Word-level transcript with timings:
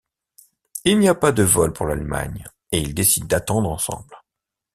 Il 0.83 0.97
n'y 0.97 1.07
a 1.09 1.13
pas 1.13 1.31
de 1.31 1.43
vols 1.43 1.73
pour 1.73 1.85
l'Allemagne 1.85 2.43
et 2.71 2.79
ils 2.79 2.95
décident 2.95 3.27
d'attendre 3.27 3.69
ensemble. 3.69 4.15